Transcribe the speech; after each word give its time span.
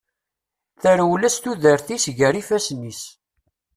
Terwel-as 0.81 1.35
tudert-is 1.37 2.05
gar 2.17 2.35
ifasen-is. 2.41 3.01